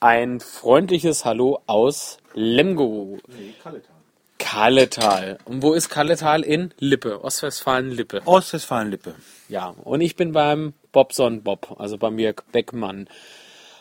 Ein 0.00 0.38
freundliches 0.38 1.24
Hallo 1.24 1.60
aus 1.66 2.18
Lemgo. 2.32 3.18
Nee, 3.26 3.52
Kalletal. 3.60 3.96
Kalletal. 4.38 5.38
Und 5.44 5.64
wo 5.64 5.72
ist 5.72 5.88
Kalletal? 5.88 6.42
In 6.42 6.72
Lippe, 6.78 7.24
Ostwestfalen-Lippe. 7.24 8.22
Ostwestfalen-Lippe. 8.24 9.16
Ja, 9.48 9.74
und 9.82 10.00
ich 10.00 10.14
bin 10.14 10.30
beim 10.30 10.74
Bobson 10.92 11.42
Bob, 11.42 11.74
also 11.80 11.98
bei 11.98 12.12
Mirk 12.12 12.44
Beckmann, 12.52 13.08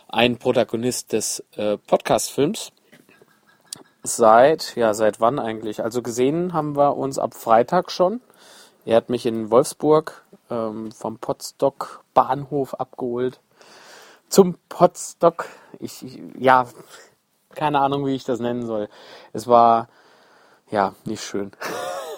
ein 0.07 0.39
Protagonist 0.39 1.13
des 1.13 1.45
äh, 1.55 1.77
Podcast-Films. 1.77 2.71
Seit, 4.01 4.75
ja, 4.75 4.95
seit 4.95 5.21
wann 5.21 5.37
eigentlich? 5.37 5.83
Also 5.83 6.01
gesehen 6.01 6.51
haben 6.51 6.75
wir 6.75 6.97
uns 6.97 7.19
ab 7.19 7.35
Freitag 7.35 7.91
schon. 7.91 8.21
Er 8.85 8.95
hat 8.95 9.09
mich 9.11 9.27
in 9.27 9.51
Wolfsburg 9.51 10.25
ähm, 10.49 10.91
vom 10.91 11.19
Potsdok 11.19 12.03
Bahnhof 12.15 12.73
abgeholt. 12.73 13.39
Zum 14.29 14.57
Potsdok. 14.69 15.45
Ich, 15.79 16.03
ich, 16.03 16.21
ja, 16.37 16.67
keine 17.55 17.79
Ahnung, 17.79 18.05
wie 18.05 18.15
ich 18.15 18.23
das 18.23 18.39
nennen 18.39 18.65
soll. 18.65 18.89
Es 19.33 19.47
war, 19.47 19.87
ja, 20.69 20.93
nicht 21.05 21.23
schön. 21.23 21.51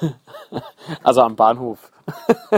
also 1.04 1.22
am 1.22 1.36
Bahnhof. 1.36 1.92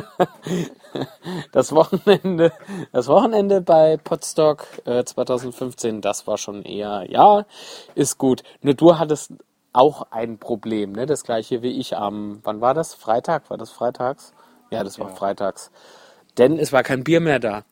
das 1.52 1.74
Wochenende, 1.74 2.52
das 2.92 3.08
Wochenende 3.08 3.62
bei 3.62 3.98
Potsdok 3.98 4.66
äh, 4.86 5.04
2015, 5.04 6.02
das 6.02 6.28
war 6.28 6.38
schon 6.38 6.64
eher, 6.64 7.06
ja, 7.10 7.46
ist 7.96 8.18
gut. 8.18 8.44
Nur 8.62 8.74
du 8.74 8.98
hattest 8.98 9.34
auch 9.74 10.08
ein 10.12 10.38
Problem, 10.38 10.94
ne? 10.94 11.06
Das 11.06 11.24
gleiche 11.24 11.62
wie 11.62 11.80
ich 11.80 11.98
am, 11.98 12.40
wann 12.44 12.62
war 12.62 12.74
das? 12.74 12.94
Freitag? 12.94 13.50
War 13.50 13.58
das 13.58 13.72
freitags? 13.72 14.34
Ja, 14.70 14.84
das 14.84 15.00
war 15.00 15.10
Ja. 15.10 15.16
freitags. 15.16 15.72
Denn 16.38 16.58
es 16.58 16.72
war 16.72 16.84
kein 16.84 17.04
Bier 17.04 17.20
mehr 17.20 17.40
da. 17.40 17.64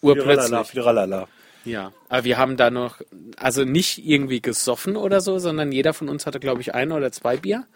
Urplötzlich. 0.00 0.66
Firalala. 0.68 1.28
Ja, 1.64 1.92
aber 2.08 2.24
wir 2.24 2.38
haben 2.38 2.56
da 2.56 2.70
noch, 2.70 3.00
also 3.36 3.64
nicht 3.64 4.06
irgendwie 4.06 4.40
gesoffen 4.40 4.96
oder 4.96 5.20
so, 5.20 5.38
sondern 5.38 5.72
jeder 5.72 5.92
von 5.92 6.08
uns 6.08 6.24
hatte, 6.26 6.40
glaube 6.40 6.60
ich, 6.60 6.74
ein 6.74 6.92
oder 6.92 7.12
zwei 7.12 7.36
Bier. 7.36 7.66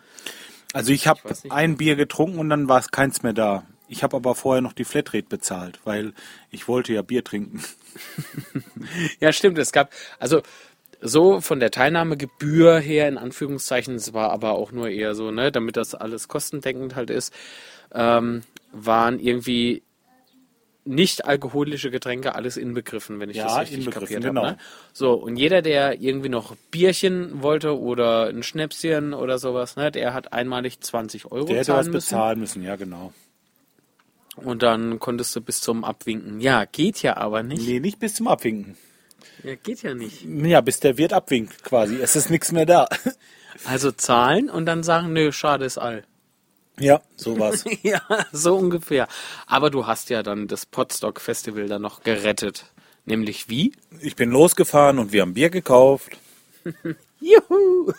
Also 0.73 0.93
ich 0.93 1.07
habe 1.07 1.21
ein 1.51 1.77
Bier 1.77 1.97
getrunken 1.97 2.39
und 2.39 2.49
dann 2.49 2.69
war 2.69 2.79
es 2.79 2.91
keins 2.91 3.23
mehr 3.23 3.35
da. 3.35 3.65
Ich 3.89 4.03
habe 4.03 4.17
aber 4.17 4.35
vorher 4.35 4.63
noch 4.63 4.73
die 4.73 4.85
Flatrate 4.85 5.27
bezahlt, 5.29 5.81
weil 5.85 6.15
ich 6.51 6.67
wollte 6.67 6.95
ja 6.95 7.03
Bier 7.03 7.25
trinken. 7.25 7.63
Ja, 9.21 9.33
stimmt. 9.35 9.59
Es 9.59 9.71
gab, 9.71 9.93
also 10.19 10.41
so 11.03 11.43
von 11.43 11.61
der 11.61 11.71
Teilnahmegebühr 11.71 12.79
her, 12.79 13.07
in 13.07 13.19
Anführungszeichen, 13.19 13.97
es 13.97 14.15
war 14.15 14.31
aber 14.31 14.53
auch 14.53 14.73
nur 14.73 14.89
eher 14.89 15.15
so, 15.15 15.31
ne, 15.31 15.53
damit 15.53 15.77
das 15.77 15.95
alles 15.95 16.27
kostendeckend 16.27 16.95
halt 16.95 17.11
ist, 17.11 17.35
ähm, 17.93 18.43
waren 18.73 19.19
irgendwie 19.21 19.83
nicht 20.85 21.25
alkoholische 21.27 21.91
Getränke 21.93 22.35
alles 22.35 22.57
inbegriffen, 22.57 23.21
wenn 23.21 23.31
ich 23.31 23.37
Ja, 23.37 23.47
das 23.47 23.61
richtig 23.71 23.89
kapiert 23.91 24.23
genau. 24.25 24.43
habe. 24.43 24.53
Ne? 24.55 24.59
So, 24.93 25.13
und 25.15 25.37
jeder, 25.37 25.63
der 25.63 26.01
irgendwie 26.01 26.29
noch 26.29 26.57
Bierchen 26.73 27.43
wollte 27.43 27.79
oder 27.79 28.27
ein 28.29 28.43
Schnäpschen 28.43 29.15
oder 29.15 29.39
sowas, 29.39 29.77
ne, 29.77 29.93
der 29.93 30.13
hat 30.13 30.33
einmalig 30.33 30.81
20 30.81 31.31
Euro 31.31 31.47
Der 31.47 31.57
hätte 31.59 31.67
zahlen 31.67 31.79
was 31.79 31.87
müssen. 31.89 32.07
bezahlen 32.09 32.41
müssen, 32.41 32.63
ja 32.65 32.77
genau. 32.77 33.13
Und 34.37 34.63
dann 34.63 34.99
konntest 34.99 35.37
du 35.37 35.41
bis 35.41 35.61
zum 35.61 35.85
Abwinken. 35.85 36.41
Ja, 36.41 36.65
geht 36.65 37.03
ja 37.03 37.17
aber 37.17 37.43
nicht. 37.43 37.67
Nee, 37.67 37.81
nicht 37.81 37.99
bis 37.99 38.15
zum 38.15 38.27
Abwinken. 38.29 38.77
Ja, 39.45 39.55
geht 39.57 39.83
ja 39.83 39.95
nicht. 39.95 40.25
Ja, 40.25 40.61
bis 40.63 40.81
der 40.81 40.97
Wirt 40.99 41.13
abwinkt 41.13 41.63
quasi. 41.63 41.97
Es 42.01 42.17
ist 42.17 42.31
nichts 42.31 42.51
mehr 42.51 42.67
da. 42.67 42.89
Also 43.67 43.93
zahlen 43.93 44.49
und 44.49 44.67
dann 44.67 44.83
sagen, 44.83 45.13
nö, 45.13 45.31
schade 45.31 45.65
ist 45.67 45.79
all. 45.79 46.05
Ja, 46.79 47.01
sowas. 47.17 47.65
ja, 47.83 48.01
so 48.33 48.57
ungefähr. 48.57 49.09
Aber 49.47 49.71
du 49.71 49.87
hast 49.87 50.11
ja 50.11 50.23
dann 50.23 50.49
das 50.49 50.67
Potstock 50.67 51.21
Festival 51.21 51.67
dann 51.67 51.83
noch 51.83 52.03
gerettet. 52.03 52.67
Nämlich 53.05 53.49
wie? 53.49 53.73
Ich 54.01 54.17
bin 54.17 54.31
losgefahren 54.31 54.99
und 54.99 55.13
wir 55.13 55.23
haben 55.23 55.35
Bier 55.35 55.51
gekauft. 55.51 56.17
Juhu! 57.21 57.93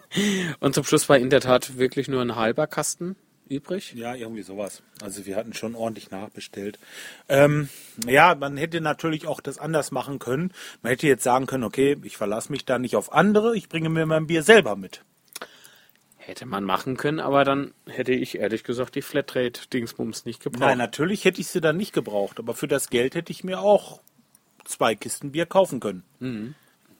und 0.60 0.74
zum 0.74 0.84
Schluss 0.84 1.08
war 1.08 1.18
in 1.18 1.30
der 1.30 1.40
Tat 1.40 1.78
wirklich 1.78 2.08
nur 2.08 2.22
ein 2.22 2.36
halber 2.36 2.66
Kasten 2.66 3.16
übrig. 3.48 3.94
Ja, 3.94 4.14
irgendwie 4.14 4.42
sowas. 4.42 4.82
Also 5.02 5.26
wir 5.26 5.36
hatten 5.36 5.52
schon 5.52 5.74
ordentlich 5.74 6.10
nachbestellt. 6.10 6.78
Ähm, 7.28 7.68
ja, 8.06 8.34
man 8.34 8.56
hätte 8.56 8.80
natürlich 8.80 9.26
auch 9.26 9.40
das 9.40 9.58
anders 9.58 9.92
machen 9.92 10.18
können. 10.18 10.52
Man 10.82 10.90
hätte 10.90 11.06
jetzt 11.06 11.24
sagen 11.24 11.46
können, 11.46 11.64
okay, 11.64 11.96
ich 12.02 12.16
verlasse 12.16 12.50
mich 12.50 12.64
da 12.64 12.78
nicht 12.78 12.96
auf 12.96 13.12
andere, 13.12 13.56
ich 13.56 13.68
bringe 13.68 13.88
mir 13.88 14.06
mein 14.06 14.26
Bier 14.26 14.42
selber 14.42 14.76
mit. 14.76 15.02
Hätte 16.26 16.44
man 16.44 16.64
machen 16.64 16.96
können, 16.96 17.20
aber 17.20 17.44
dann 17.44 17.72
hätte 17.86 18.12
ich 18.12 18.38
ehrlich 18.38 18.64
gesagt 18.64 18.96
die 18.96 19.02
Flatrate-Dingsbums 19.02 20.24
nicht 20.24 20.42
gebraucht. 20.42 20.60
Nein, 20.60 20.76
natürlich 20.76 21.24
hätte 21.24 21.40
ich 21.40 21.46
sie 21.46 21.60
dann 21.60 21.76
nicht 21.76 21.92
gebraucht, 21.92 22.40
aber 22.40 22.52
für 22.52 22.66
das 22.66 22.90
Geld 22.90 23.14
hätte 23.14 23.30
ich 23.30 23.44
mir 23.44 23.60
auch 23.60 24.00
zwei 24.64 24.96
Kisten 24.96 25.30
Bier 25.30 25.46
kaufen 25.46 25.78
können. 25.78 26.02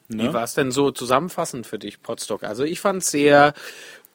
Wie 0.08 0.32
war 0.32 0.44
es 0.44 0.54
denn 0.54 0.70
so 0.70 0.92
zusammenfassend 0.92 1.66
für 1.66 1.80
dich, 1.80 2.02
Potstock? 2.02 2.44
Also 2.44 2.62
ich 2.62 2.78
fand 2.78 3.02
es 3.02 3.10
sehr 3.10 3.54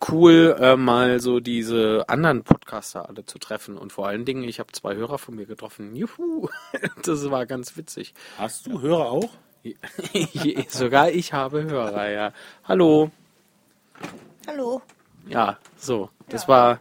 cool, 0.10 0.56
äh, 0.58 0.78
mal 0.78 1.20
so 1.20 1.42
diese 1.42 2.06
anderen 2.08 2.44
Podcaster 2.44 3.10
alle 3.10 3.26
zu 3.26 3.38
treffen. 3.38 3.78
Und 3.78 3.92
vor 3.92 4.08
allen 4.08 4.24
Dingen, 4.24 4.44
ich 4.46 4.60
habe 4.60 4.72
zwei 4.72 4.96
Hörer 4.96 5.18
von 5.18 5.36
mir 5.36 5.46
getroffen. 5.46 5.94
Juhu! 5.94 6.48
Das 7.04 7.30
war 7.30 7.46
ganz 7.46 7.76
witzig. 7.76 8.14
Hast 8.38 8.68
du 8.68 8.82
Hörer 8.82 9.12
auch? 9.12 9.30
Sogar 10.70 11.12
ich 11.12 11.34
habe 11.34 11.64
Hörer, 11.64 12.10
ja. 12.10 12.34
Hallo. 12.64 13.12
Hallo. 14.48 14.82
Ja, 15.28 15.58
so. 15.78 16.10
Das 16.30 16.48
war, 16.48 16.80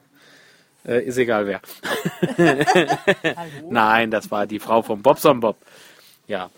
äh, 0.85 1.05
ist 1.05 1.19
egal 1.19 1.47
wer. 1.47 1.61
Nein, 3.71 4.11
das 4.11 4.31
war 4.31 4.47
die 4.47 4.61
Frau 4.61 4.83
vom 4.83 5.03
Bobson 5.03 5.41
Bob. 5.41 5.57
Ja, 6.27 6.51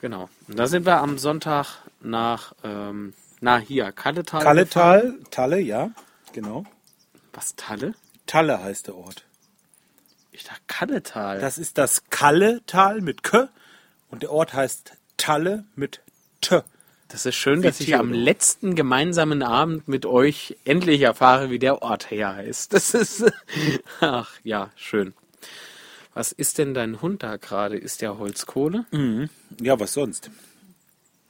genau. 0.00 0.28
Und 0.48 0.58
da 0.58 0.66
sind 0.66 0.86
wir 0.86 0.98
am 0.98 1.18
Sonntag 1.18 1.78
nach, 2.00 2.54
ähm, 2.64 3.14
na 3.40 3.58
hier, 3.58 3.92
Kalletal. 3.92 4.40
gefahren. 4.40 4.56
Kalletal, 4.56 5.18
Talle, 5.30 5.60
ja, 5.60 5.90
genau. 6.32 6.64
Was, 7.32 7.54
Talle? 7.56 7.94
Talle 8.26 8.62
heißt 8.62 8.88
der 8.88 8.96
Ort. 8.96 9.24
Ich 10.32 10.44
dachte 10.44 10.60
Kalletal. 10.66 11.40
Das 11.40 11.58
ist 11.58 11.78
das 11.78 12.04
Kalletal 12.10 13.00
mit 13.00 13.22
K 13.22 13.48
und 14.10 14.22
der 14.22 14.32
Ort 14.32 14.54
heißt 14.54 14.92
Talle 15.16 15.64
mit 15.74 16.00
T. 16.40 16.62
Das 17.10 17.26
ist 17.26 17.34
schön, 17.34 17.60
dass 17.60 17.80
ich 17.80 17.96
am 17.96 18.12
letzten 18.12 18.76
gemeinsamen 18.76 19.42
Abend 19.42 19.88
mit 19.88 20.06
euch 20.06 20.56
endlich 20.64 21.00
erfahre, 21.00 21.50
wie 21.50 21.58
der 21.58 21.82
Ort 21.82 22.10
her 22.10 22.36
heißt. 22.36 22.72
Das 22.72 22.94
ist, 22.94 23.24
ach 24.00 24.30
ja, 24.44 24.70
schön. 24.76 25.12
Was 26.14 26.30
ist 26.30 26.58
denn 26.58 26.72
dein 26.72 27.02
Hund 27.02 27.22
da 27.22 27.36
gerade? 27.36 27.76
Ist 27.76 28.00
der 28.00 28.18
Holzkohle? 28.18 28.86
Ja, 29.60 29.78
was 29.80 29.92
sonst? 29.92 30.30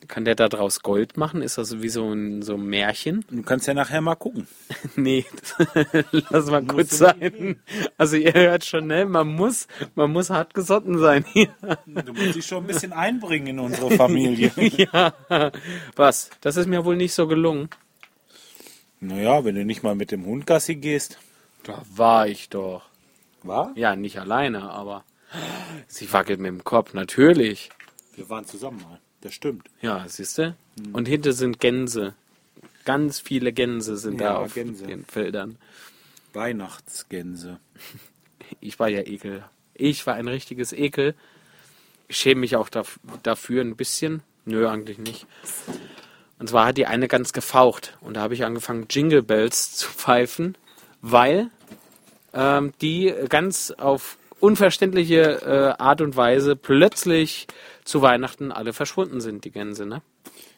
Kann 0.08 0.24
der 0.24 0.34
da 0.34 0.48
draus 0.48 0.80
Gold 0.80 1.16
machen? 1.16 1.42
Ist 1.42 1.58
das 1.58 1.82
wie 1.82 1.88
so 1.88 2.10
ein, 2.12 2.42
so 2.42 2.54
ein 2.54 2.64
Märchen? 2.64 3.24
Du 3.30 3.42
kannst 3.42 3.66
ja 3.66 3.74
nachher 3.74 4.00
mal 4.00 4.14
gucken. 4.16 4.46
Nee, 4.96 5.24
lass 6.30 6.46
mal 6.46 6.64
kurz 6.64 6.98
sein. 6.98 7.60
Also 7.96 8.16
ihr 8.16 8.34
hört 8.34 8.64
schon, 8.64 8.86
ne? 8.86 9.06
Man 9.06 9.28
muss, 9.28 9.66
man 9.94 10.10
muss 10.12 10.30
hart 10.30 10.52
gesotten 10.52 10.98
sein 10.98 11.24
hier. 11.32 11.54
Du 11.86 12.12
musst 12.12 12.34
dich 12.34 12.46
schon 12.46 12.64
ein 12.64 12.66
bisschen 12.66 12.92
einbringen 12.92 13.46
in 13.48 13.58
unsere 13.60 13.90
Familie. 13.92 14.50
ja. 14.56 15.12
Was? 15.96 16.30
Das 16.40 16.56
ist 16.56 16.66
mir 16.66 16.84
wohl 16.84 16.96
nicht 16.96 17.14
so 17.14 17.26
gelungen. 17.26 17.68
naja, 19.00 19.44
wenn 19.44 19.54
du 19.54 19.64
nicht 19.64 19.82
mal 19.82 19.94
mit 19.94 20.10
dem 20.10 20.26
Hund 20.26 20.46
Gassi 20.46 20.76
gehst. 20.76 21.18
Da 21.62 21.82
war 21.94 22.26
ich 22.26 22.48
doch. 22.48 22.82
War? 23.42 23.72
Ja, 23.74 23.96
nicht 23.96 24.18
alleine, 24.18 24.70
aber 24.70 25.04
sie 25.86 26.12
wackelt 26.12 26.40
mit 26.40 26.48
dem 26.48 26.64
Kopf, 26.64 26.94
natürlich. 26.94 27.70
Wir 28.16 28.28
waren 28.28 28.44
zusammen 28.44 28.82
mal. 28.82 29.00
Das 29.20 29.34
stimmt. 29.34 29.68
Ja, 29.82 30.04
siehst 30.08 30.38
du? 30.38 30.56
Und 30.92 31.06
hinter 31.08 31.32
sind 31.32 31.60
Gänse. 31.60 32.14
Ganz 32.84 33.20
viele 33.20 33.52
Gänse 33.52 33.96
sind 33.96 34.20
Ja, 34.20 34.32
da 34.34 34.38
auf 34.38 34.54
Gänse. 34.54 34.86
den 34.86 35.04
Feldern. 35.04 35.56
Weihnachtsgänse. 36.32 37.58
Ich 38.60 38.80
war 38.80 38.88
ja 38.88 39.02
ekel. 39.02 39.44
Ich 39.74 40.04
war 40.08 40.14
ein 40.14 40.26
richtiges 40.26 40.72
Ekel. 40.72 41.14
Ich 42.08 42.16
schäme 42.16 42.40
mich 42.40 42.56
auch 42.56 42.68
daf 42.68 42.98
dafür 43.22 43.62
ein 43.62 43.76
bisschen. 43.76 44.22
Nö, 44.44 44.66
eigentlich 44.68 44.98
nicht. 44.98 45.24
Und 46.40 46.48
zwar 46.48 46.66
hat 46.66 46.76
die 46.76 46.86
eine 46.86 47.06
ganz 47.06 47.32
gefaucht. 47.32 47.96
Und 48.00 48.14
da 48.14 48.22
habe 48.22 48.34
ich 48.34 48.44
angefangen, 48.44 48.86
Jingle 48.90 49.22
Bells 49.22 49.76
zu 49.76 49.88
pfeifen, 49.88 50.56
weil 51.00 51.48
ähm, 52.34 52.72
die 52.80 53.14
ganz 53.28 53.70
auf 53.70 54.18
unverständliche 54.40 55.76
äh, 55.78 55.80
Art 55.80 56.00
und 56.00 56.16
Weise 56.16 56.56
plötzlich 56.56 57.46
zu 57.90 58.02
Weihnachten 58.02 58.52
alle 58.52 58.72
verschwunden 58.72 59.20
sind, 59.20 59.44
die 59.44 59.50
Gänse, 59.50 59.84
ne? 59.84 60.02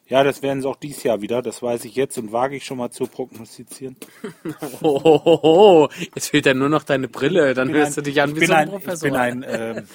Ja, 0.06 0.22
das 0.22 0.42
werden 0.42 0.60
sie 0.60 0.68
auch 0.68 0.76
dieses 0.76 1.02
Jahr 1.02 1.22
wieder. 1.22 1.40
Das 1.40 1.62
weiß 1.62 1.86
ich 1.86 1.94
jetzt 1.94 2.18
und 2.18 2.32
wage 2.32 2.56
ich 2.56 2.66
schon 2.66 2.76
mal 2.76 2.90
zu 2.90 3.06
prognostizieren. 3.06 3.96
Oh, 4.82 5.00
oh, 5.02 5.20
oh, 5.24 5.40
oh. 5.42 5.88
Jetzt 6.14 6.28
fehlt 6.28 6.44
ja 6.44 6.54
nur 6.54 6.68
noch 6.68 6.82
deine 6.82 7.08
Brille, 7.08 7.54
dann 7.54 7.70
hörst 7.70 7.96
du 7.96 8.02
dich 8.02 8.20
an 8.20 8.36
wie 8.36 8.44
so 8.44 8.52
ein 8.52 8.58
ein, 8.58 8.68
ich 8.68 8.72
Professor. 8.72 9.08
bin 9.08 9.16
ein, 9.16 9.44
ähm, 9.46 9.88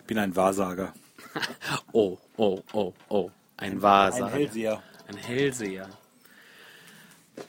ich 0.00 0.04
bin 0.06 0.18
ein 0.18 0.34
Wahrsager. 0.34 0.92
oh, 1.92 2.18
oh, 2.36 2.60
oh, 2.72 2.92
oh. 3.08 3.30
Ein 3.56 3.72
Ein 3.72 3.82
Wahrsager. 3.82 4.30
Hellseher. 4.32 4.82
Ein 5.06 5.16
Hellseher. 5.16 5.88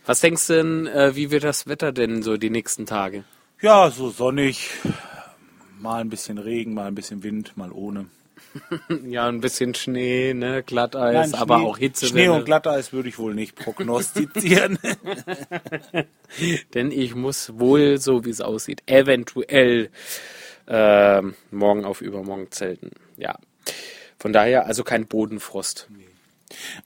Was 0.05 0.19
denkst 0.19 0.47
du 0.47 0.53
denn, 0.53 0.87
äh, 0.87 1.15
wie 1.15 1.31
wird 1.31 1.43
das 1.43 1.67
Wetter 1.67 1.91
denn 1.91 2.21
so 2.21 2.37
die 2.37 2.49
nächsten 2.49 2.85
Tage? 2.85 3.23
Ja, 3.61 3.89
so 3.89 4.09
sonnig. 4.09 4.69
Mal 5.79 6.01
ein 6.01 6.09
bisschen 6.09 6.37
Regen, 6.37 6.73
mal 6.73 6.87
ein 6.87 6.95
bisschen 6.95 7.23
Wind, 7.23 7.57
mal 7.57 7.71
ohne. 7.71 8.07
Ja, 9.07 9.27
ein 9.27 9.41
bisschen 9.41 9.73
Schnee, 9.75 10.33
ne, 10.33 10.63
Glatteis, 10.63 11.31
Nein, 11.31 11.39
aber 11.41 11.57
Schnee- 11.57 11.65
auch 11.65 11.77
Hitze. 11.77 12.05
Schnee 12.07 12.27
und 12.29 12.45
Glatteis 12.45 12.93
würde 12.93 13.09
ich 13.09 13.17
wohl 13.19 13.33
nicht 13.33 13.55
prognostizieren. 13.55 14.77
Denn 16.73 16.91
ich 16.91 17.15
muss 17.15 17.57
wohl, 17.59 17.97
so 17.97 18.25
wie 18.25 18.29
es 18.29 18.41
aussieht, 18.41 18.83
eventuell 18.85 19.89
ähm, 20.67 21.35
morgen 21.51 21.85
auf 21.85 22.01
übermorgen 22.01 22.51
zelten. 22.51 22.91
Ja. 23.17 23.37
Von 24.19 24.33
daher 24.33 24.65
also 24.65 24.83
kein 24.83 25.05
Bodenfrost. 25.07 25.87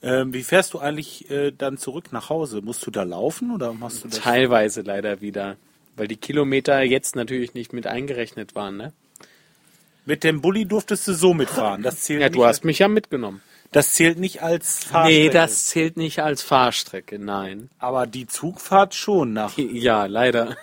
ähm, 0.02 0.32
wie 0.34 0.42
fährst 0.42 0.74
du 0.74 0.78
eigentlich 0.78 1.30
äh, 1.30 1.52
dann 1.56 1.78
zurück 1.78 2.12
nach 2.12 2.28
Hause? 2.28 2.60
Musst 2.62 2.86
du 2.86 2.90
da 2.90 3.02
laufen 3.04 3.50
oder 3.54 3.72
machst 3.72 4.04
du 4.04 4.08
das? 4.08 4.20
Teilweise 4.20 4.82
leider 4.82 5.20
wieder. 5.20 5.56
Weil 5.96 6.08
die 6.08 6.16
Kilometer 6.16 6.82
jetzt 6.82 7.16
natürlich 7.16 7.54
nicht 7.54 7.72
mit 7.72 7.86
eingerechnet 7.86 8.54
waren, 8.54 8.76
ne? 8.76 8.92
Mit 10.06 10.24
dem 10.24 10.40
Bulli 10.40 10.66
durftest 10.66 11.06
du 11.08 11.14
so 11.14 11.34
mitfahren. 11.34 11.82
Das 11.82 12.02
zählt, 12.02 12.22
Ja, 12.22 12.28
du 12.28 12.44
hast 12.44 12.64
mich 12.64 12.78
ja 12.80 12.88
mitgenommen. 12.88 13.42
das 13.72 13.92
zählt 13.94 14.18
nicht 14.18 14.42
als 14.42 14.84
Fahrstrecke. 14.84 15.22
Nee, 15.24 15.30
das 15.30 15.66
zählt 15.66 15.96
nicht 15.96 16.20
als 16.20 16.42
Fahrstrecke, 16.42 17.18
nein. 17.18 17.70
Aber 17.78 18.06
die 18.06 18.26
Zugfahrt 18.26 18.94
schon 18.94 19.32
nach. 19.32 19.56
Ja, 19.56 20.06
leider. 20.06 20.56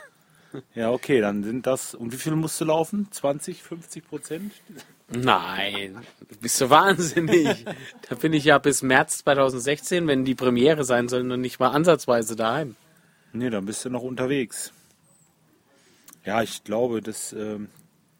Ja, 0.76 0.92
okay, 0.92 1.22
dann 1.22 1.44
sind 1.44 1.68
das. 1.68 1.94
Und 1.94 2.12
wie 2.14 2.18
viel 2.18 2.36
musst 2.36 2.60
du 2.60 2.66
laufen? 2.66 3.08
20, 3.12 3.62
50 3.64 4.08
Prozent? 4.08 4.52
Nein, 5.10 5.98
bist 6.42 6.60
du 6.60 6.70
wahnsinnig. 6.70 7.66
da 8.10 8.16
bin 8.16 8.34
ich 8.34 8.44
ja 8.46 8.58
bis 8.58 8.82
März 8.82 9.20
2016, 9.20 10.08
wenn 10.08 10.26
die 10.26 10.36
Premiere 10.36 10.84
sein 10.84 11.08
soll, 11.10 11.24
noch 11.24 11.38
nicht 11.38 11.60
mal 11.60 11.70
ansatzweise 11.70 12.36
daheim. 12.36 12.76
Nee, 13.34 13.50
dann 13.50 13.66
bist 13.66 13.86
du 13.86 13.90
noch 13.90 14.02
unterwegs. 14.02 14.74
Ja, 16.26 16.42
ich 16.42 16.64
glaube, 16.64 17.02
das 17.02 17.32
ähm, 17.34 17.70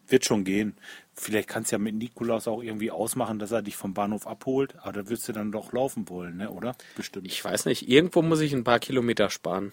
wird 0.08 0.24
schon 0.24 0.44
gehen. 0.44 0.76
Vielleicht 1.14 1.48
kannst 1.48 1.72
du 1.72 1.76
ja 1.76 1.78
mit 1.78 1.94
Nikolaus 1.94 2.46
auch 2.48 2.62
irgendwie 2.62 2.90
ausmachen, 2.90 3.38
dass 3.38 3.50
er 3.50 3.62
dich 3.62 3.76
vom 3.76 3.94
Bahnhof 3.94 4.26
abholt. 4.26 4.76
Aber 4.82 4.92
da 4.92 5.08
wirst 5.08 5.28
du 5.28 5.32
dann 5.32 5.52
doch 5.52 5.72
laufen 5.72 6.08
wollen, 6.08 6.36
ne? 6.36 6.50
oder? 6.50 6.76
Bestimmt. 6.96 7.26
Ich 7.26 7.44
weiß 7.44 7.64
nicht, 7.66 7.88
irgendwo 7.88 8.22
muss 8.22 8.40
ich 8.40 8.52
ein 8.52 8.64
paar 8.64 8.78
Kilometer 8.78 9.30
sparen. 9.30 9.72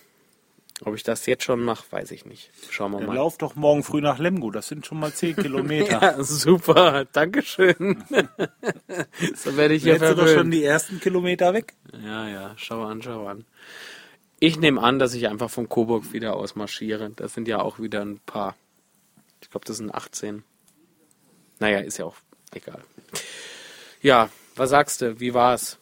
Ob 0.84 0.94
ich 0.94 1.04
das 1.04 1.26
jetzt 1.26 1.44
schon 1.46 1.62
mache, 1.64 1.86
weiß 1.90 2.12
ich 2.12 2.26
nicht. 2.26 2.50
Schauen 2.70 2.92
wir 2.92 2.98
Dann 2.98 3.08
mal. 3.08 3.16
lauf 3.16 3.38
doch 3.38 3.56
morgen 3.56 3.82
früh 3.82 4.02
nach 4.02 4.20
Lemgo. 4.20 4.52
Das 4.52 4.68
sind 4.68 4.86
schon 4.86 5.00
mal 5.00 5.14
10 5.14 5.36
Kilometer. 5.38 6.02
Ja, 6.02 6.22
super, 6.24 7.06
Dankeschön. 7.14 8.04
so 9.36 9.56
werde 9.56 9.76
ich 9.76 9.84
Jetzt 9.86 10.02
sind 10.02 10.18
doch 10.18 10.24
schon 10.26 10.28
verwöhnt. 10.28 10.54
die 10.54 10.64
ersten 10.66 11.00
Kilometer 11.00 11.54
weg. 11.54 11.76
Ja, 12.04 12.28
ja, 12.28 12.54
schau 12.58 12.84
an, 12.84 13.02
schau 13.02 13.26
an. 13.28 13.46
Ich 14.40 14.60
nehme 14.60 14.82
an, 14.84 15.00
dass 15.00 15.14
ich 15.14 15.30
einfach 15.30 15.50
von 15.50 15.70
Coburg 15.70 16.12
wieder 16.12 16.36
aus 16.36 16.56
marschiere. 16.56 17.10
Das 17.16 17.34
sind 17.34 17.48
ja 17.48 17.62
auch 17.62 17.80
wieder 17.80 18.02
ein 18.02 18.20
paar. 18.26 18.56
Ich 19.45 19.51
glaube, 19.51 19.65
das 19.68 19.77
sind 19.77 19.94
18. 19.94 20.44
Naja, 21.59 21.80
ist 21.80 22.00
ja 22.00 22.06
auch 22.06 22.18
egal. 22.51 22.83
Ja, 24.01 24.31
was 24.56 24.71
sagst 24.71 25.01
du? 25.01 25.19
Wie 25.19 25.36
war 25.36 25.53
es 25.53 25.77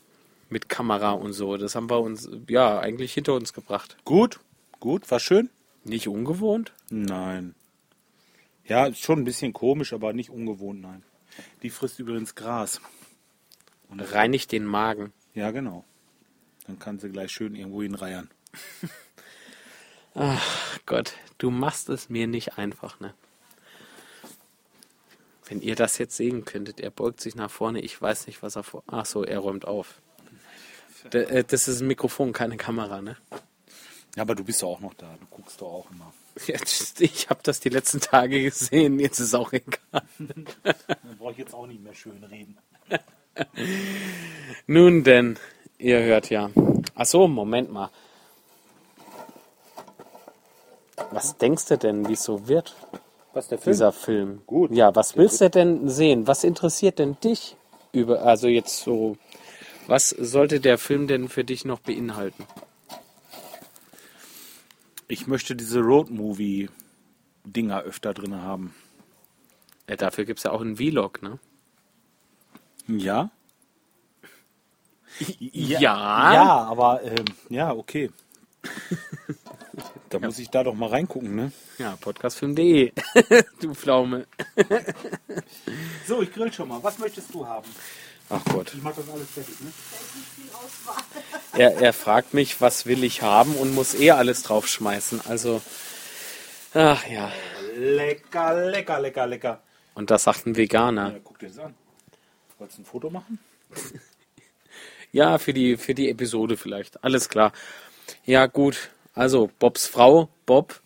mit 0.50 0.68
Kamera 0.68 1.12
und 1.12 1.32
so? 1.32 1.56
Das 1.56 1.74
haben 1.74 1.90
wir 1.90 2.02
uns 2.02 2.30
ja 2.50 2.78
eigentlich 2.78 3.14
hinter 3.14 3.36
uns 3.36 3.54
gebracht. 3.54 3.96
Gut, 4.04 4.42
gut, 4.82 5.10
war 5.10 5.22
schön. 5.22 5.50
Nicht 5.86 6.10
ungewohnt? 6.10 6.74
Nein. 6.90 7.56
Ja, 8.66 8.88
ist 8.88 9.00
schon 9.00 9.20
ein 9.20 9.26
bisschen 9.26 9.54
komisch, 9.54 9.94
aber 9.94 10.12
nicht 10.12 10.30
ungewohnt, 10.30 10.82
nein. 10.82 11.04
Die 11.62 11.70
frisst 11.70 12.00
übrigens 12.00 12.36
Gras. 12.36 12.82
Reinigt 13.90 14.52
den 14.52 14.66
Magen. 14.66 15.14
Ja, 15.34 15.52
genau. 15.52 15.86
Dann 16.68 16.80
kann 16.80 17.00
sie 17.00 17.10
gleich 17.10 17.32
schön 17.32 17.56
irgendwo 17.56 17.82
hinreiern. 17.82 18.30
Gott, 20.86 21.14
du 21.38 21.50
machst 21.50 21.88
es 21.88 22.10
mir 22.10 22.28
nicht 22.28 22.58
einfach, 22.58 23.00
ne? 23.00 23.14
Wenn 25.48 25.62
ihr 25.62 25.76
das 25.76 25.98
jetzt 25.98 26.16
sehen 26.16 26.46
könntet, 26.46 26.80
er 26.80 26.90
beugt 26.90 27.22
sich 27.22 27.36
nach 27.36 27.52
vorne, 27.52 27.82
ich 27.82 28.02
weiß 28.02 28.28
nicht, 28.28 28.42
was 28.42 28.56
er 28.56 28.64
vor. 28.64 28.84
Ach 28.88 29.06
so, 29.06 29.24
er 29.24 29.40
räumt 29.40 29.66
auf. 29.66 30.02
Äh, 31.12 31.44
das 31.44 31.68
ist 31.68 31.82
ein 31.82 31.88
Mikrofon, 31.88 32.32
keine 32.32 32.58
Kamera, 32.58 33.02
ne? 33.02 33.18
Ja, 34.16 34.22
aber 34.22 34.36
du 34.36 34.44
bist 34.44 34.62
ja 34.62 34.68
auch 34.68 34.80
noch 34.80 34.94
da. 34.94 35.16
Du 35.20 35.26
guckst 35.30 35.60
doch 35.60 35.68
auch 35.68 35.92
immer. 35.92 36.14
Jetzt, 36.46 37.02
ich 37.02 37.30
habe 37.30 37.42
das 37.44 37.60
die 37.60 37.70
letzten 37.70 38.00
Tage 38.00 38.42
gesehen, 38.42 39.00
jetzt 39.00 39.20
ist 39.20 39.36
auch 39.36 39.54
egal. 39.54 39.78
Dann 40.18 41.18
brauche 41.20 41.34
ich 41.34 41.38
jetzt 41.38 41.54
auch 41.54 41.68
nicht 41.68 41.84
mehr 41.84 41.94
schön 41.94 42.24
reden. 42.24 42.58
Nun 44.68 45.04
denn, 45.04 45.38
ihr 45.78 46.02
hört 46.02 46.32
ja. 46.32 46.50
Ach 46.96 47.06
so, 47.06 47.28
Moment 47.28 47.72
mal. 47.72 47.92
Was 51.12 51.38
denkst 51.38 51.66
du 51.68 51.78
denn, 51.78 52.08
wie 52.08 52.14
es 52.14 52.24
so 52.24 52.48
wird, 52.48 52.76
Was 53.34 53.48
der 53.48 53.58
Film? 53.58 53.74
dieser 53.74 53.92
Film? 53.92 54.42
Gut. 54.46 54.72
Ja, 54.72 54.96
was 54.96 55.18
willst 55.18 55.42
du 55.42 55.50
denn 55.50 55.90
sehen? 55.90 56.28
Was 56.28 56.44
interessiert 56.44 57.00
denn 57.00 57.18
dich 57.24 57.56
über, 57.92 58.22
also 58.22 58.48
jetzt 58.48 58.82
so, 58.82 59.18
was 59.88 60.10
sollte 60.10 60.60
der 60.60 60.78
Film 60.78 61.08
denn 61.08 61.30
für 61.30 61.44
dich 61.44 61.66
noch 61.66 61.80
beinhalten? 61.80 62.46
Ich 65.08 65.28
möchte 65.28 65.56
diese 65.56 65.80
Road-Movie-Dinger 65.80 67.82
öfter 67.82 68.14
drin 68.14 68.42
haben. 68.42 68.76
Ja, 69.90 69.96
dafür 69.96 70.26
gibt 70.26 70.40
es 70.40 70.44
ja 70.44 70.52
auch 70.52 70.62
einen 70.62 70.78
Vlog, 70.78 71.22
ne? 71.22 71.40
Ja? 72.88 73.32
Ja. 75.40 76.34
Ja, 76.34 76.64
aber 76.64 77.04
ähm, 77.04 77.26
ja, 77.50 77.74
okay. 77.74 78.12
da 80.10 80.20
muss 80.20 80.40
ich 80.40 80.50
da 80.50 80.64
doch 80.64 80.76
mal 80.76 80.90
reingucken, 80.90 81.36
ne? 81.36 81.52
Ja, 81.78 81.98
podcastfilm.de. 82.00 82.92
du 83.62 83.74
Pflaume. 83.74 84.28
So, 86.06 86.22
ich 86.22 86.34
grill 86.34 86.52
schon 86.52 86.68
mal. 86.68 86.84
Was 86.84 87.00
möchtest 87.00 87.34
du 87.34 87.48
haben? 87.48 87.68
Ach 88.30 88.44
Gott. 88.46 88.74
Ich 88.74 88.82
mach 88.82 88.94
das 88.94 89.10
alles 89.10 89.30
fertig, 89.30 89.56
ne? 89.62 89.72
Er, 91.58 91.78
er 91.78 91.94
fragt 91.94 92.34
mich, 92.34 92.62
was 92.62 92.86
will 92.86 93.04
ich 93.04 93.22
haben 93.22 93.56
und 93.56 93.74
muss 93.74 93.94
eh 93.94 94.12
alles 94.12 94.44
draufschmeißen. 94.44 95.22
Also, 95.28 95.62
ach 96.74 97.08
ja. 97.08 97.32
Lecker, 97.76 98.70
lecker, 98.70 99.00
lecker, 99.00 99.28
lecker. 99.28 99.62
Und 99.94 100.12
das 100.12 100.24
sagt 100.24 100.46
ein 100.46 100.58
Veganer. 100.58 101.14
Ja, 101.14 101.20
guck 101.24 101.40
dir 101.40 101.48
das 101.48 101.60
an. 101.60 101.76
Wolltest 102.58 102.80
du 102.80 102.82
ein 102.82 102.86
Foto 102.86 103.10
machen? 103.10 103.40
Ja, 105.12 105.38
für 105.38 105.54
die, 105.54 105.78
für 105.78 105.94
die 105.94 106.10
Episode 106.10 106.58
vielleicht. 106.58 107.04
Alles 107.04 107.30
klar. 107.30 107.54
Ja, 108.26 108.48
gut. 108.48 108.90
Also, 109.14 109.50
Bobs 109.60 109.88
Frau, 109.88 110.30
Bob. 110.46 110.82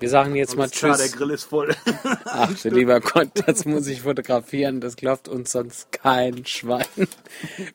Wir 0.00 0.08
sagen 0.08 0.34
jetzt 0.34 0.56
mal 0.56 0.68
Klar, 0.68 0.96
der 0.96 1.06
Tschüss. 1.06 1.16
Grill 1.16 1.30
ist 1.30 1.44
voll. 1.44 1.74
Ach 2.24 2.52
du 2.60 2.68
lieber 2.68 3.00
Gott, 3.00 3.30
das 3.46 3.64
muss 3.64 3.86
ich 3.86 4.02
fotografieren. 4.02 4.80
Das 4.80 4.96
glaubt 4.96 5.28
uns 5.28 5.52
sonst 5.52 5.92
kein 5.92 6.44
Schwein. 6.46 6.84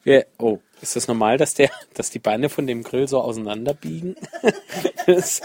Wir, 0.04 0.28
oh, 0.38 0.60
ist 0.82 0.96
das 0.96 1.08
normal, 1.08 1.38
dass 1.38 1.54
der, 1.54 1.70
dass 1.94 2.10
die 2.10 2.20
Beine 2.20 2.50
von 2.50 2.68
dem 2.68 2.84
Grill 2.84 3.08
so 3.08 3.22
auseinanderbiegen? 3.22 4.16
Das, 5.06 5.42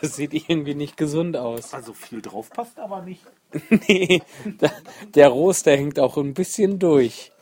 das 0.00 0.14
sieht 0.14 0.32
irgendwie 0.32 0.76
nicht 0.76 0.96
gesund 0.96 1.36
aus. 1.36 1.74
Also 1.74 1.92
viel 1.92 2.22
drauf 2.22 2.50
passt 2.50 2.78
aber 2.78 3.02
nicht. 3.02 3.22
Nee, 3.88 4.22
der, 4.44 4.72
der 5.14 5.28
Rost, 5.28 5.66
der 5.66 5.76
hängt 5.76 5.98
auch 5.98 6.16
ein 6.18 6.34
bisschen 6.34 6.78
durch. 6.78 7.32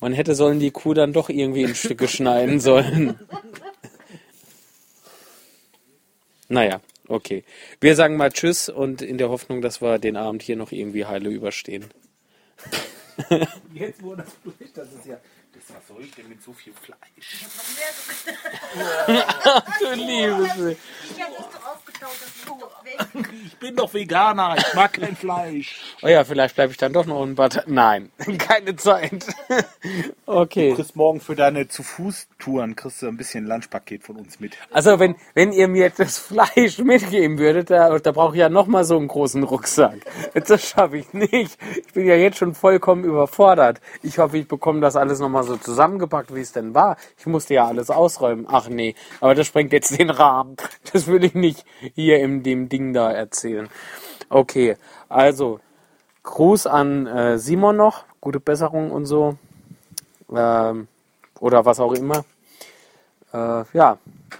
Man 0.00 0.12
hätte 0.12 0.36
sollen 0.36 0.60
die 0.60 0.70
Kuh 0.70 0.94
dann 0.94 1.12
doch 1.12 1.28
irgendwie 1.28 1.62
in 1.62 1.74
Stücke 1.74 2.06
schneiden 2.06 2.60
sollen. 2.60 3.18
Naja, 6.48 6.80
okay. 7.08 7.44
Wir 7.80 7.96
sagen 7.96 8.16
mal 8.16 8.32
Tschüss 8.32 8.68
und 8.68 9.02
in 9.02 9.18
der 9.18 9.28
Hoffnung, 9.28 9.62
dass 9.62 9.80
wir 9.82 9.98
den 9.98 10.16
Abend 10.16 10.42
hier 10.42 10.56
noch 10.56 10.72
irgendwie 10.72 11.06
heile 11.06 11.28
überstehen. 11.30 11.86
Jetzt 13.72 14.02
wo 14.02 14.14
das 14.14 14.28
durch, 14.44 14.72
das 14.72 14.92
ist 14.92 15.06
ja. 15.06 15.18
Das 15.52 15.74
was 15.74 15.88
soll 15.88 16.02
ich 16.02 16.14
denn 16.14 16.28
mit 16.28 16.42
so 16.42 16.52
viel 16.52 16.74
Fleisch? 16.74 17.46
Du 19.80 19.94
liebes. 19.94 20.76
Ich 21.10 21.22
habe 21.22 21.34
das 21.38 21.46
doch 21.50 21.66
aufgetaut, 21.66 22.16
das 22.20 22.28
ist 22.28 23.14
weg. 23.14 23.28
Ich 23.46 23.56
bin 23.56 23.74
doch 23.74 23.94
Veganer, 23.94 24.56
ich 24.58 24.74
mag 24.74 24.92
kein 24.92 25.16
Fleisch. 25.16 25.80
Oh 26.02 26.08
ja, 26.08 26.24
vielleicht 26.24 26.56
bleibe 26.56 26.72
ich 26.72 26.76
dann 26.76 26.92
doch 26.92 27.06
noch 27.06 27.22
ein 27.22 27.34
paar 27.34 27.48
Nein, 27.66 28.12
keine 28.38 28.76
Zeit. 28.76 29.26
Okay. 30.28 30.70
Du 30.70 30.76
kriegst 30.76 30.96
morgen 30.96 31.20
für 31.20 31.36
deine 31.36 31.68
zu 31.68 31.84
Fuß 31.84 32.26
Touren 32.40 32.74
kriegst 32.74 33.00
du 33.00 33.06
ein 33.06 33.16
bisschen 33.16 33.46
Lunchpaket 33.46 34.02
von 34.02 34.16
uns 34.16 34.40
mit. 34.40 34.56
Also 34.72 34.98
wenn, 34.98 35.14
wenn 35.34 35.52
ihr 35.52 35.68
mir 35.68 35.88
das 35.90 36.18
Fleisch 36.18 36.78
mitgeben 36.84 37.38
würdet, 37.38 37.70
da, 37.70 37.96
da 38.00 38.10
brauche 38.10 38.34
ich 38.34 38.40
ja 38.40 38.48
noch 38.48 38.66
mal 38.66 38.82
so 38.82 38.96
einen 38.96 39.06
großen 39.06 39.44
Rucksack. 39.44 39.98
Das 40.34 40.68
schaffe 40.68 40.98
ich 40.98 41.12
nicht. 41.12 41.56
Ich 41.76 41.92
bin 41.92 42.06
ja 42.06 42.16
jetzt 42.16 42.38
schon 42.38 42.54
vollkommen 42.54 43.04
überfordert. 43.04 43.80
Ich 44.02 44.18
hoffe, 44.18 44.38
ich 44.38 44.48
bekomme 44.48 44.80
das 44.80 44.96
alles 44.96 45.20
noch 45.20 45.28
mal 45.28 45.44
so 45.44 45.56
zusammengepackt, 45.56 46.34
wie 46.34 46.40
es 46.40 46.50
denn 46.50 46.74
war. 46.74 46.96
Ich 47.16 47.26
musste 47.26 47.54
ja 47.54 47.68
alles 47.68 47.90
ausräumen. 47.90 48.46
Ach 48.50 48.68
nee, 48.68 48.96
aber 49.20 49.36
das 49.36 49.46
sprengt 49.46 49.72
jetzt 49.72 49.96
den 49.96 50.10
Rahmen. 50.10 50.56
Das 50.92 51.06
will 51.06 51.22
ich 51.22 51.34
nicht 51.34 51.64
hier 51.94 52.18
in 52.18 52.42
dem 52.42 52.68
Ding 52.68 52.92
da 52.92 53.12
erzählen. 53.12 53.68
Okay, 54.28 54.76
also 55.08 55.60
Gruß 56.24 56.66
an 56.66 57.06
äh, 57.06 57.38
Simon 57.38 57.76
noch. 57.76 58.04
Gute 58.20 58.40
Besserung 58.40 58.90
und 58.90 59.06
so. 59.06 59.38
Ähm, 60.34 60.88
oder 61.40 61.64
was 61.64 61.80
auch 61.80 61.92
immer. 61.92 62.24
Äh, 63.32 63.64
ja, 63.72 63.98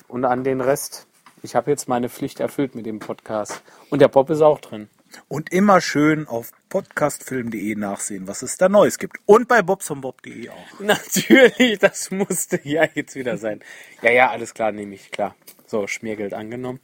und 0.08 0.24
an 0.24 0.44
den 0.44 0.60
Rest. 0.60 1.06
Ich 1.42 1.54
habe 1.54 1.70
jetzt 1.70 1.88
meine 1.88 2.08
Pflicht 2.08 2.40
erfüllt 2.40 2.74
mit 2.74 2.86
dem 2.86 2.98
Podcast. 2.98 3.62
Und 3.90 4.00
der 4.00 4.08
Bob 4.08 4.30
ist 4.30 4.40
auch 4.40 4.60
drin. 4.60 4.88
Und 5.28 5.52
immer 5.52 5.80
schön 5.80 6.26
auf 6.26 6.50
podcastfilm.de 6.68 7.74
nachsehen, 7.76 8.26
was 8.26 8.42
es 8.42 8.56
da 8.56 8.68
Neues 8.68 8.98
gibt. 8.98 9.18
Und 9.26 9.48
bei 9.48 9.62
bobsonbob.de 9.62 10.50
auch. 10.50 10.54
Natürlich, 10.80 11.78
das 11.78 12.10
musste 12.10 12.60
ja 12.64 12.86
jetzt 12.94 13.14
wieder 13.14 13.38
sein. 13.38 13.60
Ja, 14.02 14.10
ja, 14.10 14.30
alles 14.30 14.54
klar, 14.54 14.72
nehme 14.72 14.94
ich, 14.94 15.10
klar. 15.10 15.34
So, 15.66 15.86
Schmiergeld 15.86 16.34
angenommen. 16.34 16.80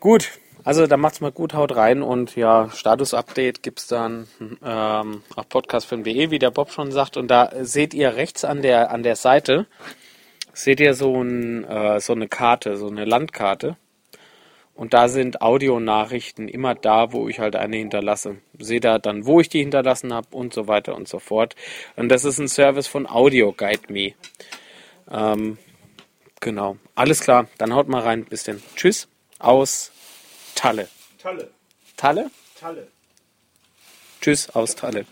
Gut, 0.00 0.38
also 0.62 0.86
dann 0.86 1.00
macht's 1.00 1.20
mal 1.20 1.32
gut, 1.32 1.54
haut 1.54 1.74
rein 1.74 2.02
und 2.02 2.36
ja, 2.36 2.70
Status-Update 2.70 3.64
gibt's 3.64 3.88
dann 3.88 4.28
ähm, 4.62 5.22
auf 5.34 5.48
podcastfilm.de, 5.48 6.30
wie 6.30 6.38
der 6.38 6.52
Bob 6.52 6.70
schon 6.70 6.92
sagt. 6.92 7.16
Und 7.16 7.28
da 7.28 7.50
seht 7.62 7.94
ihr 7.94 8.14
rechts 8.14 8.44
an 8.44 8.62
der 8.62 8.92
an 8.92 9.02
der 9.02 9.16
Seite, 9.16 9.66
seht 10.52 10.78
ihr 10.78 10.94
so, 10.94 11.20
ein, 11.20 11.64
äh, 11.64 11.98
so 12.00 12.12
eine 12.12 12.28
Karte, 12.28 12.76
so 12.76 12.86
eine 12.86 13.06
Landkarte. 13.06 13.76
Und 14.74 14.94
da 14.94 15.08
sind 15.08 15.42
Audionachrichten 15.42 16.46
immer 16.46 16.76
da, 16.76 17.12
wo 17.12 17.28
ich 17.28 17.40
halt 17.40 17.56
eine 17.56 17.76
hinterlasse. 17.76 18.36
Seht 18.56 18.84
da 18.84 19.00
dann, 19.00 19.26
wo 19.26 19.40
ich 19.40 19.48
die 19.48 19.58
hinterlassen 19.58 20.14
habe 20.14 20.28
und 20.30 20.54
so 20.54 20.68
weiter 20.68 20.94
und 20.94 21.08
so 21.08 21.18
fort. 21.18 21.56
Und 21.96 22.10
das 22.10 22.24
ist 22.24 22.38
ein 22.38 22.46
Service 22.46 22.86
von 22.86 23.08
Audio 23.08 23.52
Guide 23.52 23.92
Me. 23.92 24.12
Ähm, 25.10 25.58
genau. 26.40 26.76
Alles 26.94 27.18
klar, 27.20 27.48
dann 27.58 27.74
haut 27.74 27.88
mal 27.88 28.02
rein. 28.02 28.24
Bis 28.24 28.44
denn. 28.44 28.62
Tschüss 28.76 29.08
aus 29.38 29.90
Talle. 30.54 30.88
Talle, 31.18 31.50
Talle? 31.96 32.30
Talle. 32.58 32.88
Tschüss 34.20 34.50
aus 34.50 34.74
Talle. 34.74 35.06